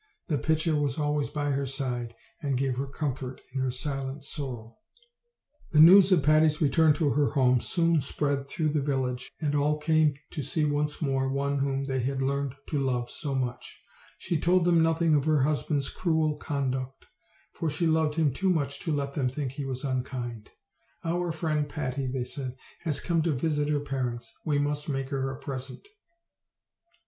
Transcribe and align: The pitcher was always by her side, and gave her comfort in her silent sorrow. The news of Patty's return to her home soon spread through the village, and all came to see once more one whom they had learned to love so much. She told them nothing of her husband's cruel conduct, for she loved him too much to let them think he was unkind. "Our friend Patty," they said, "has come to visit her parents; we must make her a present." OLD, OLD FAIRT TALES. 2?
The 0.29 0.39
pitcher 0.39 0.75
was 0.75 0.97
always 0.97 1.29
by 1.29 1.51
her 1.51 1.67
side, 1.67 2.15
and 2.41 2.57
gave 2.57 2.75
her 2.77 2.87
comfort 2.87 3.39
in 3.53 3.61
her 3.61 3.69
silent 3.69 4.23
sorrow. 4.23 4.79
The 5.73 5.79
news 5.79 6.11
of 6.11 6.23
Patty's 6.23 6.59
return 6.59 6.93
to 6.93 7.11
her 7.11 7.29
home 7.29 7.59
soon 7.61 8.01
spread 8.01 8.47
through 8.47 8.69
the 8.69 8.81
village, 8.81 9.31
and 9.39 9.53
all 9.53 9.77
came 9.77 10.15
to 10.31 10.41
see 10.41 10.65
once 10.65 11.03
more 11.03 11.29
one 11.29 11.59
whom 11.59 11.83
they 11.83 11.99
had 11.99 12.19
learned 12.23 12.55
to 12.69 12.79
love 12.79 13.11
so 13.11 13.35
much. 13.35 13.79
She 14.17 14.39
told 14.39 14.65
them 14.65 14.81
nothing 14.81 15.13
of 15.13 15.25
her 15.25 15.43
husband's 15.43 15.89
cruel 15.89 16.35
conduct, 16.37 17.05
for 17.53 17.69
she 17.69 17.85
loved 17.85 18.15
him 18.15 18.33
too 18.33 18.49
much 18.49 18.79
to 18.79 18.91
let 18.91 19.13
them 19.13 19.29
think 19.29 19.51
he 19.51 19.65
was 19.65 19.83
unkind. 19.83 20.49
"Our 21.03 21.31
friend 21.31 21.69
Patty," 21.69 22.07
they 22.07 22.23
said, 22.23 22.55
"has 22.79 22.99
come 22.99 23.21
to 23.21 23.33
visit 23.33 23.69
her 23.69 23.79
parents; 23.79 24.33
we 24.47 24.57
must 24.57 24.89
make 24.89 25.09
her 25.09 25.29
a 25.29 25.37
present." 25.37 25.77
OLD, 25.77 25.85
OLD 25.85 25.85
FAIRT 25.85 25.93
TALES. 25.93 26.95
2? 26.95 26.95